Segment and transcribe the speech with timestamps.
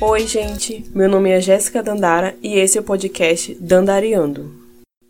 [0.00, 0.84] Oi, gente.
[0.94, 4.52] Meu nome é Jéssica Dandara e esse é o podcast Dandariando.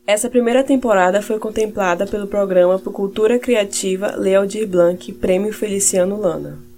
[0.07, 6.72] Essa primeira temporada foi contemplada pelo programa por Cultura Criativa Lealdir Blanc Prêmio Feliciano Lana.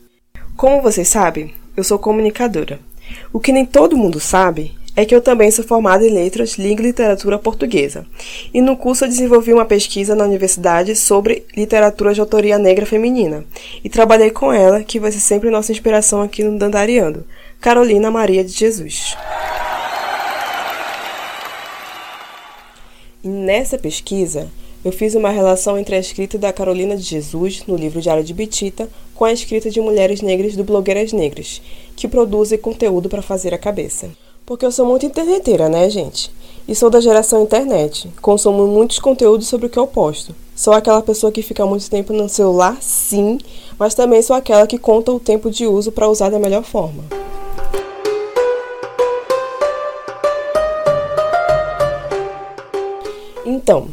[0.65, 2.81] Como vocês sabem, eu sou comunicadora.
[3.31, 6.81] O que nem todo mundo sabe é que eu também sou formada em Letras, Língua
[6.83, 8.07] e Literatura Portuguesa.
[8.51, 13.45] E no curso eu desenvolvi uma pesquisa na universidade sobre literatura de autoria negra feminina.
[13.85, 17.27] E trabalhei com ela, que vai ser sempre nossa inspiração aqui no Dandariando,
[17.61, 19.15] Carolina Maria de Jesus.
[23.23, 24.49] E nessa pesquisa,
[24.85, 28.35] eu fiz uma relação entre a escrita da Carolina de Jesus, no livro Diário de
[28.35, 31.63] Betita, com a escrita de mulheres negras do Blogueiras Negras,
[31.97, 34.11] que produzem conteúdo para fazer a cabeça.
[34.45, 36.31] Porque eu sou muito interneteira, né, gente?
[36.69, 38.11] E sou da geração internet.
[38.21, 40.35] Consumo muitos conteúdos sobre o que eu posto.
[40.55, 43.39] Sou aquela pessoa que fica muito tempo no celular, sim,
[43.79, 47.05] mas também sou aquela que conta o tempo de uso para usar da melhor forma.
[53.47, 53.89] Então,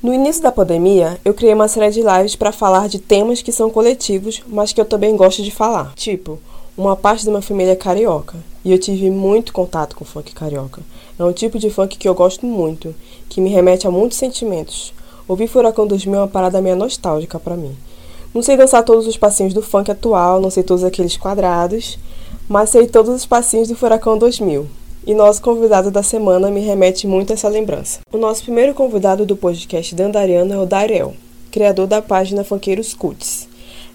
[0.00, 3.50] no início da pandemia, eu criei uma série de lives para falar de temas que
[3.50, 5.92] são coletivos, mas que eu também gosto de falar.
[5.96, 6.38] Tipo,
[6.76, 10.82] uma parte da minha família é carioca, e eu tive muito contato com funk carioca.
[11.18, 12.94] É um tipo de funk que eu gosto muito,
[13.28, 14.94] que me remete a muitos sentimentos.
[15.26, 17.76] Ouvir Furacão 2000 é uma parada meio nostálgica para mim.
[18.32, 21.98] Não sei dançar todos os passinhos do funk atual, não sei todos aqueles quadrados,
[22.48, 24.77] mas sei todos os passinhos do Furacão 2000
[25.08, 28.00] e nosso convidado da semana me remete muito a essa lembrança.
[28.12, 31.14] O nosso primeiro convidado do podcast Dandariano é o Dariel,
[31.50, 33.48] criador da página Funkeiros Cuts.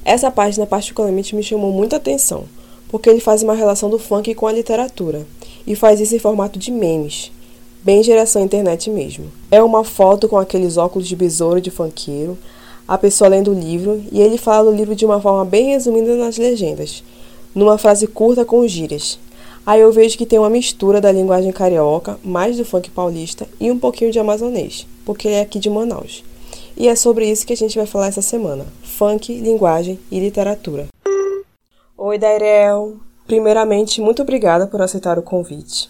[0.03, 2.45] Essa página particularmente me chamou muita atenção,
[2.89, 5.23] porque ele faz uma relação do funk com a literatura,
[5.67, 7.31] e faz isso em formato de memes,
[7.83, 9.25] bem geração internet mesmo.
[9.51, 12.35] É uma foto com aqueles óculos de besouro de funkeiro,
[12.87, 16.15] a pessoa lendo o livro, e ele fala do livro de uma forma bem resumida
[16.15, 17.03] nas legendas,
[17.53, 19.19] numa frase curta com gírias,
[19.65, 23.71] Aí eu vejo que tem uma mistura da linguagem carioca, mais do funk paulista e
[23.71, 26.21] um pouquinho de amazonês, porque ele é aqui de Manaus.
[26.75, 30.87] E é sobre isso que a gente vai falar essa semana: funk, linguagem e literatura.
[31.97, 32.97] Oi, Dairel!
[33.25, 35.89] Primeiramente, muito obrigada por aceitar o convite.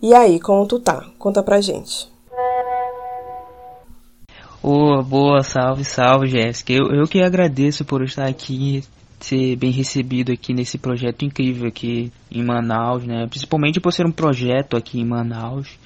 [0.00, 1.04] E aí, como tu tá?
[1.18, 2.10] Conta pra gente.
[4.62, 6.72] Ô, boa, salve, salve, Jéssica.
[6.72, 8.82] Eu, eu que agradeço por estar aqui
[9.24, 13.26] ser bem recebido aqui nesse projeto incrível aqui em Manaus, né?
[13.28, 15.78] Principalmente por ser um projeto aqui em Manaus.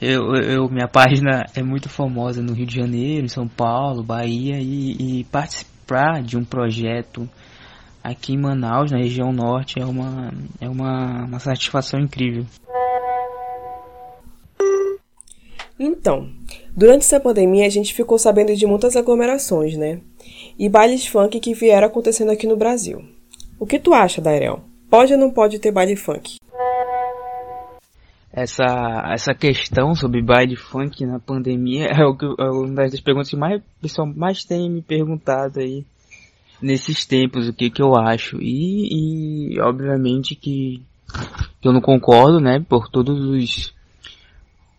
[0.00, 4.58] Eu, eu, minha página é muito famosa no Rio de Janeiro, em São Paulo, Bahia
[4.58, 7.28] e, e participar de um projeto
[8.02, 12.44] aqui em Manaus, na região norte, é uma, é uma, uma satisfação incrível.
[15.78, 16.28] Então,
[16.76, 20.00] durante essa pandemia a gente ficou sabendo de muitas aglomerações, né?
[20.58, 23.04] E bailes funk que vieram acontecendo aqui no Brasil.
[23.58, 24.64] O que tu acha, Dairel?
[24.90, 26.38] Pode ou não pode ter baile funk?
[28.32, 33.28] Essa, essa questão sobre baile funk na pandemia é, o que, é uma das perguntas
[33.28, 35.84] que mais, o pessoal mais tem me perguntado aí
[36.60, 38.38] nesses tempos, o que que eu acho.
[38.40, 40.82] E, e obviamente que,
[41.60, 43.74] que eu não concordo, né, por todos os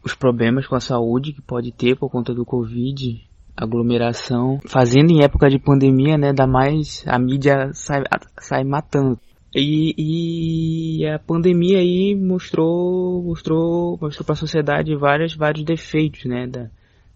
[0.03, 3.23] os problemas com a saúde que pode ter por conta do Covid,
[3.55, 8.03] aglomeração, fazendo em época de pandemia, né, dá mais, a mídia sai,
[8.39, 9.19] sai matando.
[9.55, 16.47] E, e a pandemia aí mostrou, mostrou, mostrou para a sociedade vários, vários defeitos, né,
[16.47, 16.69] da,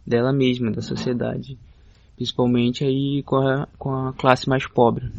[0.05, 1.57] dela mesma, da sociedade,
[2.15, 5.09] principalmente aí com a, com a classe mais pobre.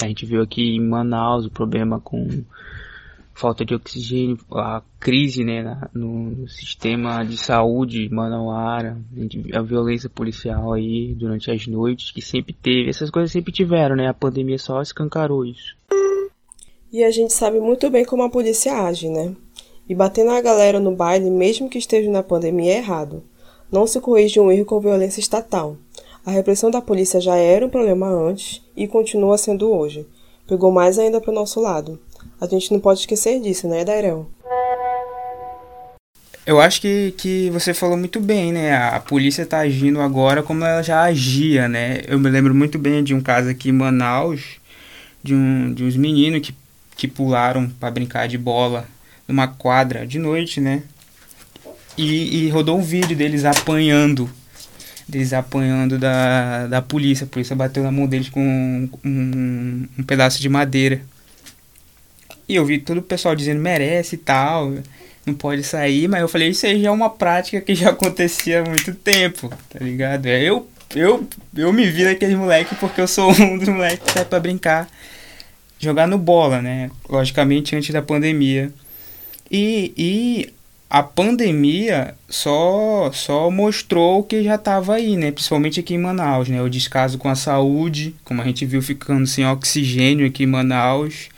[0.00, 2.44] A gente viu aqui em Manaus o problema com
[3.34, 8.98] falta de oxigênio, a crise né, no, sistema de saúde manauara,
[9.54, 14.08] a violência policial aí durante as noites, que sempre teve, essas coisas sempre tiveram, né?
[14.08, 15.76] A pandemia só escancarou isso.
[16.92, 19.34] E a gente sabe muito bem como a polícia age, né?
[19.88, 23.24] E bater na galera no baile, mesmo que esteja na pandemia, é errado.
[23.70, 25.76] Não se corrige um erro com violência estatal.
[26.24, 30.06] A repressão da polícia já era um problema antes e continua sendo hoje.
[30.52, 31.98] Pegou mais ainda para o nosso lado.
[32.38, 34.30] A gente não pode esquecer disso, né, Dairel?
[36.44, 38.76] Eu acho que, que você falou muito bem, né?
[38.76, 42.02] A polícia tá agindo agora como ela já agia, né?
[42.06, 44.58] Eu me lembro muito bem de um caso aqui em Manaus,
[45.22, 46.54] de, um, de uns meninos que,
[46.98, 48.86] que pularam para brincar de bola
[49.26, 50.82] numa quadra de noite, né?
[51.96, 54.28] E, e rodou um vídeo deles apanhando,
[55.08, 57.24] deles apanhando da, da polícia.
[57.24, 61.00] A polícia bateu na mão deles com um, um, um pedaço de madeira.
[62.48, 64.74] E eu vi todo o pessoal dizendo merece e tal,
[65.24, 68.60] não pode sair, mas eu falei, isso aí já é uma prática que já acontecia
[68.60, 70.26] há muito tempo, tá ligado?
[70.26, 71.26] É, eu, eu,
[71.56, 74.88] eu me vi naquele moleque porque eu sou um dos moleques que sai pra brincar,
[75.78, 76.90] jogar no bola, né?
[77.08, 78.72] Logicamente antes da pandemia.
[79.50, 80.52] E, e
[80.94, 85.32] a pandemia só só mostrou que já estava aí, né?
[85.32, 86.60] Principalmente aqui em Manaus, né?
[86.60, 91.30] O descaso com a saúde, como a gente viu ficando sem oxigênio aqui em Manaus,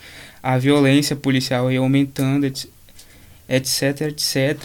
[0.42, 2.44] a violência policial aí aumentando,
[3.48, 4.58] etc, etc.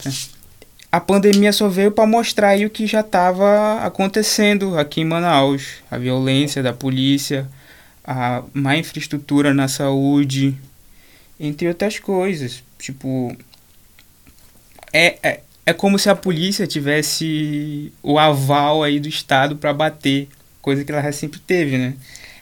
[0.90, 5.74] A pandemia só veio para mostrar aí o que já estava acontecendo aqui em Manaus,
[5.88, 7.48] a violência da polícia,
[8.04, 10.56] a má infraestrutura na saúde,
[11.38, 12.64] entre outras coisas.
[12.76, 13.36] Tipo,
[14.92, 20.28] é, é, é como se a polícia tivesse o aval aí do Estado para bater,
[20.60, 21.94] coisa que ela sempre teve, né?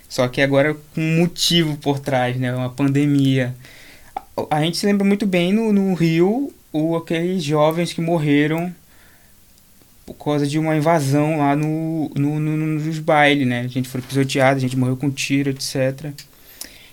[0.09, 2.55] Só que agora com um motivo por trás, né?
[2.55, 3.55] Uma pandemia.
[4.15, 8.75] A, a gente se lembra muito bem no, no Rio, o, aqueles jovens que morreram
[10.07, 13.61] por causa de uma invasão lá no, no, no, nos bailes, né?
[13.61, 16.13] A gente foi pisoteado, a gente morreu com tiro, etc.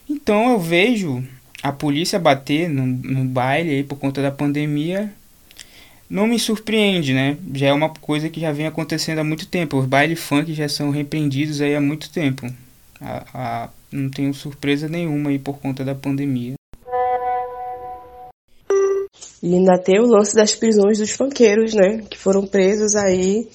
[0.10, 1.24] Então eu vejo
[1.64, 5.12] a polícia bater no, no baile aí por conta da pandemia
[6.10, 7.38] não me surpreende, né?
[7.54, 9.78] Já é uma coisa que já vem acontecendo há muito tempo.
[9.78, 12.48] Os baile funk já são repreendidos aí há muito tempo.
[13.02, 16.54] A, a, não tenho surpresa nenhuma aí por conta da pandemia.
[19.42, 22.04] E ainda tem o lance das prisões dos funkeiros, né?
[22.10, 23.48] Que foram presos aí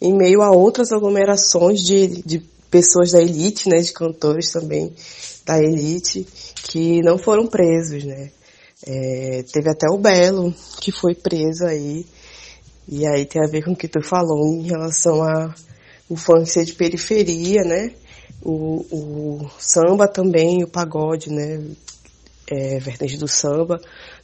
[0.00, 3.78] em meio a outras aglomerações de, de pessoas da elite, né?
[3.78, 4.92] De cantores também
[5.46, 6.26] da elite,
[6.64, 8.30] que não foram presos, né?
[8.86, 12.06] É, teve até o Belo, que foi preso aí.
[12.88, 15.54] E aí tem a ver com o que tu falou em relação a
[16.08, 17.92] o funk ser de periferia, né?
[18.42, 21.62] O, o samba também, o pagode, né?
[22.50, 23.78] É, vertente do samba,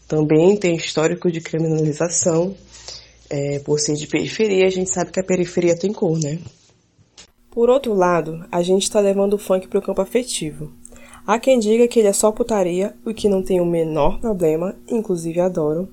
[0.09, 2.55] também tem histórico de criminalização.
[3.29, 6.39] É, por ser de periferia, a gente sabe que a periferia tem cor, né?
[7.51, 10.73] Por outro lado, a gente está levando o funk para o campo afetivo.
[11.27, 14.77] Há quem diga que ele é só putaria, o que não tem o menor problema,
[14.87, 15.89] inclusive adoro.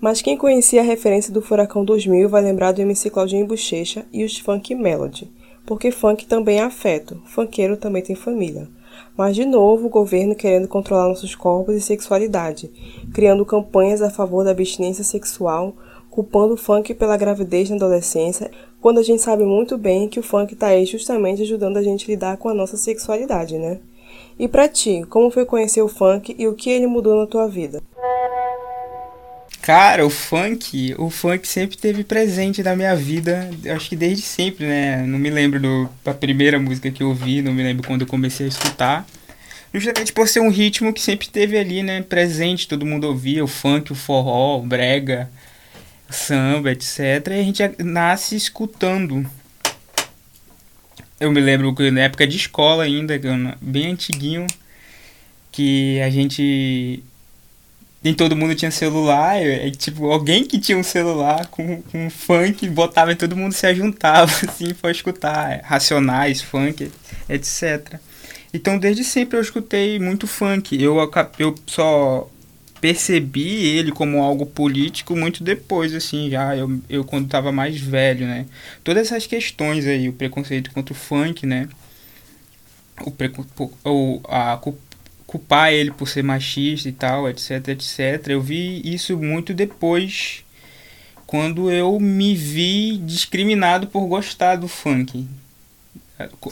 [0.00, 4.24] Mas quem conhecia a referência do Furacão 2000 vai lembrar do MC Claudinho Bochecha e
[4.24, 5.30] os Funk Melody,
[5.66, 8.66] porque funk também é afeto, funkeiro também tem família.
[9.14, 12.70] Mas de novo, o governo querendo controlar nossos corpos e sexualidade,
[13.12, 15.76] criando campanhas a favor da abstinência sexual,
[16.08, 20.22] culpando o funk pela gravidez na adolescência, quando a gente sabe muito bem que o
[20.22, 23.78] funk está aí justamente ajudando a gente a lidar com a nossa sexualidade, né?
[24.38, 27.48] E para ti, como foi conhecer o funk e o que ele mudou na tua
[27.48, 27.82] vida?
[29.62, 34.66] Cara, o funk, o funk sempre teve presente na minha vida, acho que desde sempre,
[34.66, 35.04] né?
[35.06, 38.46] Não me lembro da primeira música que eu ouvi, não me lembro quando eu comecei
[38.46, 39.06] a escutar.
[39.72, 42.02] Justamente por ser um ritmo que sempre teve ali, né?
[42.02, 45.30] Presente, todo mundo ouvia o funk, o forró, o brega,
[46.10, 46.98] o samba, etc.
[47.28, 49.24] E a gente nasce escutando
[51.22, 53.18] eu me lembro que na época de escola ainda,
[53.60, 54.46] bem antiguinho,
[55.52, 57.02] que a gente.
[58.02, 62.68] Nem todo mundo tinha celular, e, tipo, alguém que tinha um celular com, com funk
[62.68, 66.90] botava e todo mundo se ajuntava assim para escutar racionais, funk,
[67.28, 68.00] etc.
[68.52, 70.82] Então desde sempre eu escutei muito funk.
[70.82, 70.96] Eu,
[71.38, 72.28] eu só
[72.82, 78.26] percebi ele como algo político muito depois, assim, já eu, eu quando estava mais velho,
[78.26, 78.44] né?
[78.82, 81.68] Todas essas questões aí, o preconceito contra o funk, né?
[83.00, 83.46] O, preco,
[84.28, 84.60] a
[85.28, 88.26] culpar ele por ser machista e tal, etc, etc.
[88.26, 90.44] Eu vi isso muito depois,
[91.24, 95.24] quando eu me vi discriminado por gostar do funk.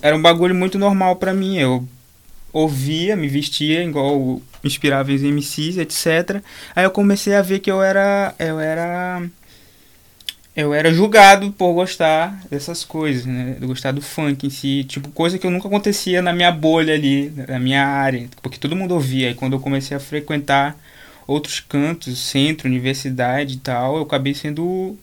[0.01, 1.59] Era um bagulho muito normal para mim.
[1.59, 1.89] Eu
[2.53, 6.43] ouvia, me vestia igual inspirava em MCs, etc.
[6.75, 9.23] Aí eu comecei a ver que eu era eu era
[10.57, 13.57] eu era julgado por gostar dessas coisas, né?
[13.59, 16.95] De gostar do funk em si, tipo coisa que eu nunca acontecia na minha bolha
[16.95, 19.31] ali, na minha área, porque todo mundo ouvia.
[19.31, 20.77] E quando eu comecei a frequentar
[21.27, 24.99] outros cantos, centro, universidade e tal, eu acabei sendo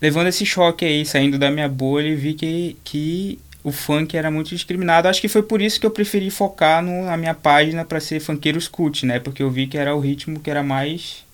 [0.00, 4.30] levando esse choque aí, saindo da minha bolha e vi que que o funk era
[4.30, 5.08] muito discriminado.
[5.08, 8.20] Acho que foi por isso que eu preferi focar no, na minha página para ser
[8.20, 9.20] funkeiros cult, né?
[9.20, 11.24] Porque eu vi que era o ritmo que era mais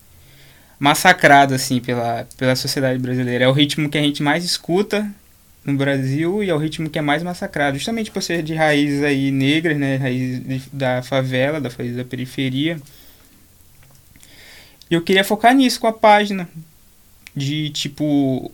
[0.79, 3.45] massacrado assim pela, pela sociedade brasileira.
[3.45, 5.09] É o ritmo que a gente mais escuta
[5.65, 9.03] no Brasil e é o ritmo que é mais massacrado, justamente por ser de raízes
[9.03, 12.79] aí negras, né, raízes da favela, da raiz da periferia.
[14.91, 16.49] E eu queria focar nisso com a página
[17.35, 18.53] de tipo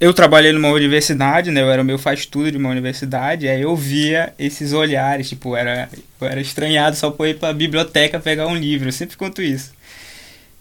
[0.00, 1.60] eu trabalhei numa universidade, né?
[1.60, 5.54] Eu era o meu faz tudo de uma universidade, aí eu via esses olhares, tipo,
[5.54, 8.88] era, eu era estranhado só por ir pra biblioteca pegar um livro.
[8.88, 9.72] Eu sempre conto isso.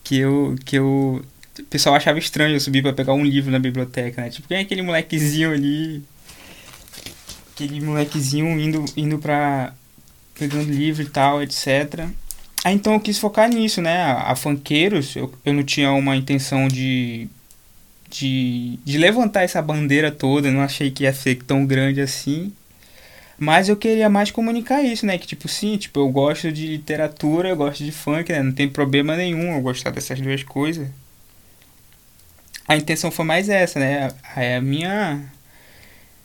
[0.04, 0.56] Que eu.
[0.66, 1.24] Que eu
[1.58, 4.30] o pessoal achava estranho eu subir pra pegar um livro na biblioteca, né?
[4.30, 6.04] Tipo, quem é aquele molequezinho ali?
[7.54, 9.74] Aquele molequezinho indo, indo pra.
[10.38, 12.08] pegando livro e tal, etc.
[12.64, 14.04] Aí então eu quis focar nisso, né?
[14.04, 17.30] A, a Funkeiros, eu, eu não tinha uma intenção de
[18.10, 22.52] de, de levantar essa bandeira toda, não achei que ia ser tão grande assim.
[23.38, 25.18] Mas eu queria mais comunicar isso, né?
[25.18, 28.44] Que tipo, sim, tipo, eu gosto de literatura, eu gosto de funk, né?
[28.44, 30.88] Não tem problema nenhum eu gostar dessas duas coisas.
[32.68, 34.10] A intenção foi mais essa, né?
[34.36, 35.32] A, a minha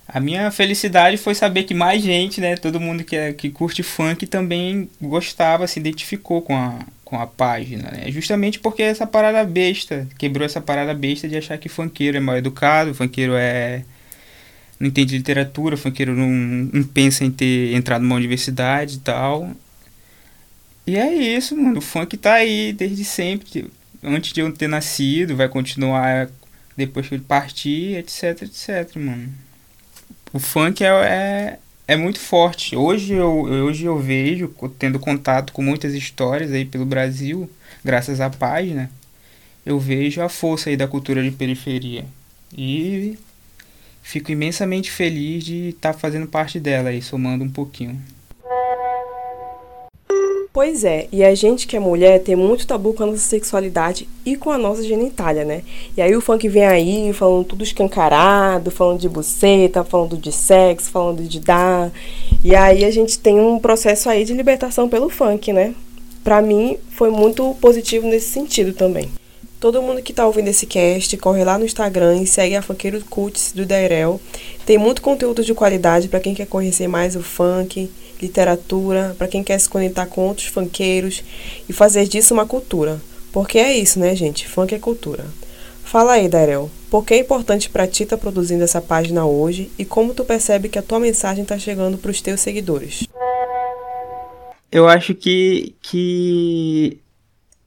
[0.07, 3.83] a minha felicidade foi saber que mais gente, né, todo mundo que, é, que curte
[3.83, 8.11] funk também gostava, se identificou com a, com a página, né?
[8.11, 12.37] Justamente porque essa parada besta, quebrou essa parada besta de achar que funkeiro é mal
[12.37, 13.85] educado, funkeiro é
[14.79, 19.51] não entende literatura, funkeiro não, não pensa em ter entrado numa universidade e tal.
[20.87, 23.71] E é isso, mano, o funk tá aí desde sempre,
[24.03, 26.29] antes de eu ter nascido, vai continuar
[26.77, 29.33] depois que ele partir, etc, etc, mano
[30.35, 32.77] o funk é, é, é muito forte.
[32.77, 37.49] Hoje eu, hoje eu vejo, tendo contato com muitas histórias aí pelo Brasil,
[37.85, 38.91] graças à página,
[39.65, 42.05] eu vejo a força aí da cultura de periferia.
[42.57, 43.19] E
[44.03, 48.01] fico imensamente feliz de estar tá fazendo parte dela aí, somando um pouquinho.
[50.55, 54.07] Pois é, e a gente que é mulher tem muito tabu com a nossa sexualidade
[54.25, 55.63] e com a nossa genitália, né?
[55.97, 60.93] E aí o funk vem aí falando tudo escancarado, falando de buceta, falando de sexo,
[60.93, 61.91] falando de dar.
[62.45, 65.75] E aí a gente tem um processo aí de libertação pelo funk, né?
[66.23, 69.11] Pra mim foi muito positivo nesse sentido também.
[69.59, 73.05] Todo mundo que tá ouvindo esse cast, corre lá no Instagram e segue a Funkeiro
[73.11, 74.21] Cuts do Dairel.
[74.65, 77.91] Tem muito conteúdo de qualidade para quem quer conhecer mais o funk
[78.21, 81.23] literatura, para quem quer se conectar com outros funkeiros
[81.69, 83.01] e fazer disso uma cultura.
[83.33, 84.49] Porque é isso, né, gente?
[84.49, 85.25] Funk é cultura.
[85.83, 89.71] Fala aí, Darel, por que é importante para ti estar tá produzindo essa página hoje
[89.79, 93.07] e como tu percebe que a tua mensagem está chegando para os teus seguidores?
[94.73, 96.99] Eu acho que, que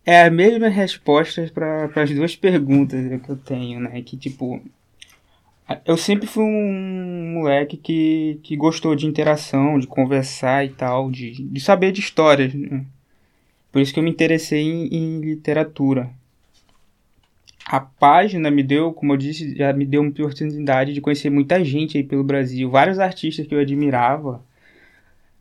[0.06, 4.01] é a mesma resposta para as duas perguntas que eu tenho, né?
[4.01, 4.62] Que tipo,
[5.86, 11.43] eu sempre fui um moleque que, que gostou de interação, de conversar e tal, de,
[11.43, 12.53] de saber de histórias.
[12.53, 12.86] Né?
[13.71, 16.09] Por isso que eu me interessei em, em, literatura.
[17.65, 21.62] A página me deu, como eu disse, já me deu uma oportunidade de conhecer muita
[21.63, 22.69] gente aí pelo Brasil.
[22.69, 24.41] Vários artistas que eu admirava,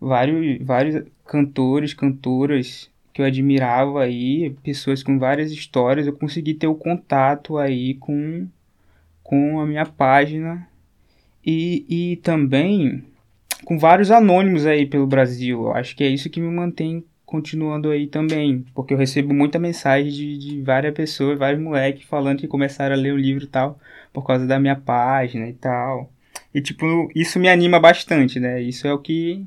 [0.00, 6.06] vários, vários cantores, cantoras que eu admirava aí, pessoas com várias histórias.
[6.06, 8.48] Eu consegui ter o contato aí com
[9.26, 10.68] com a minha página
[11.44, 13.02] e, e também
[13.64, 15.64] com vários anônimos aí pelo Brasil.
[15.64, 19.58] Eu acho que é isso que me mantém continuando aí também, porque eu recebo muita
[19.58, 23.48] mensagem de, de várias pessoas, vários moleques falando que começaram a ler o livro e
[23.48, 23.80] tal,
[24.12, 26.08] por causa da minha página e tal.
[26.54, 28.62] E tipo, isso me anima bastante, né?
[28.62, 29.44] Isso é o que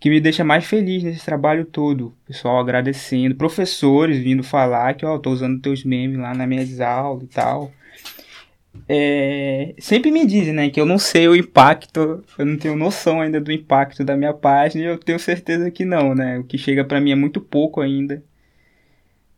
[0.00, 2.12] que me deixa mais feliz nesse trabalho todo.
[2.26, 6.80] Pessoal agradecendo, professores vindo falar que, ó, oh, tô usando teus memes lá na minhas
[6.80, 7.72] aulas e tal
[8.88, 13.20] é, sempre me dizem, né, que eu não sei o impacto, eu não tenho noção
[13.20, 16.38] ainda do impacto da minha página e eu tenho certeza que não, né?
[16.38, 18.22] O que chega para mim é muito pouco ainda.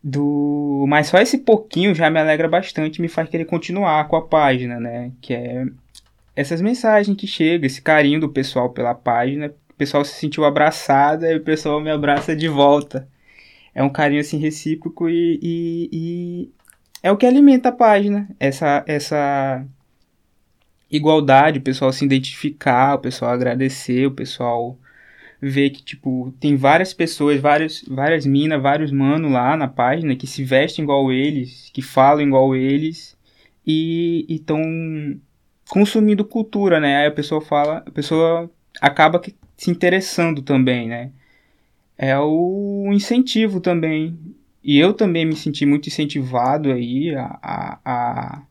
[0.03, 4.23] Do, mas só esse pouquinho já me alegra bastante, me faz querer continuar com a
[4.23, 5.13] página, né?
[5.21, 5.67] Que é
[6.37, 11.25] essas mensagens que chegam, esse carinho do pessoal pela página, o pessoal se sentiu abraçado
[11.25, 13.09] e o pessoal me abraça de volta.
[13.75, 16.53] É um carinho assim recíproco e, e, e
[17.05, 19.63] é o que alimenta a página, essa, essa
[20.91, 24.79] igualdade, o pessoal se identificar, o pessoal agradecer, o pessoal
[25.39, 30.27] ver que, tipo, tem várias pessoas, várias, várias minas, vários manos lá na página que
[30.27, 33.15] se vestem igual eles, que falam igual eles
[33.67, 34.63] e estão
[35.69, 37.03] consumindo cultura, né?
[37.03, 39.21] Aí a pessoa fala, a pessoa acaba
[39.59, 41.11] se interessando também, né?
[41.99, 44.19] É o incentivo também
[44.65, 48.43] e eu também me senti muito incentivado aí a, a, a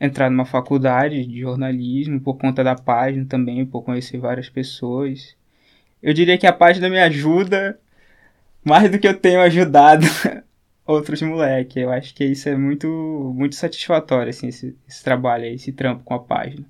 [0.00, 5.34] entrar numa faculdade de jornalismo por conta da página também, por conhecer várias pessoas.
[6.00, 7.76] Eu diria que a página me ajuda
[8.64, 10.06] mais do que eu tenho ajudado
[10.86, 11.76] outros moleques.
[11.76, 12.86] Eu acho que isso é muito,
[13.34, 16.64] muito satisfatório, assim, esse, esse trabalho aí, esse trampo com a página.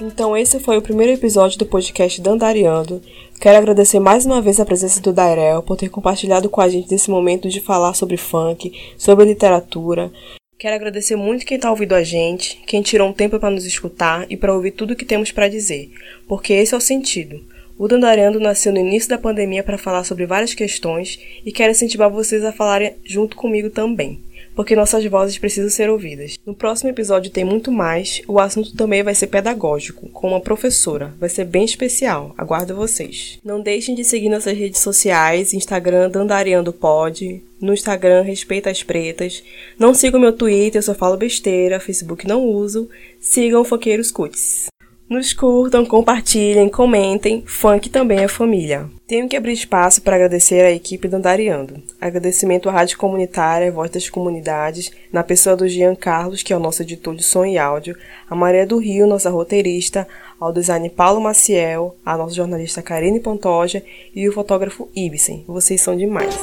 [0.00, 3.02] Então esse foi o primeiro episódio do podcast Dandariando.
[3.38, 6.94] Quero agradecer mais uma vez a presença do Dairel por ter compartilhado com a gente
[6.94, 10.10] esse momento de falar sobre funk, sobre literatura.
[10.58, 14.26] Quero agradecer muito quem está ouvindo a gente, quem tirou um tempo para nos escutar
[14.30, 15.90] e para ouvir tudo o que temos para dizer,
[16.26, 17.44] porque esse é o sentido.
[17.78, 22.10] O Dandariando nasceu no início da pandemia para falar sobre várias questões e quero incentivar
[22.10, 24.18] vocês a falarem junto comigo também
[24.56, 26.38] porque nossas vozes precisam ser ouvidas.
[26.44, 31.14] No próximo episódio tem muito mais, o assunto também vai ser pedagógico, com uma professora,
[31.20, 33.38] vai ser bem especial, aguardo vocês.
[33.44, 39.44] Não deixem de seguir nossas redes sociais, Instagram Dandariando Pod, no Instagram Respeita as Pretas,
[39.78, 42.88] não sigam meu Twitter, eu só falo besteira, Facebook não uso,
[43.20, 44.68] sigam Foqueiros Cuts.
[45.08, 47.44] Nos curtam, compartilhem, comentem.
[47.46, 48.90] Funk também é família.
[49.06, 51.80] Tenho que abrir espaço para agradecer a equipe do Andariando.
[52.00, 56.60] Agradecimento à Rádio Comunitária, Voz das Comunidades, na pessoa do Jean Carlos, que é o
[56.60, 57.96] nosso editor de som e áudio,
[58.28, 60.08] a Maria do Rio, nossa roteirista,
[60.40, 65.44] ao design Paulo Maciel, a nossa jornalista Karine Pantoja e o fotógrafo Ibsen.
[65.46, 66.36] Vocês são demais.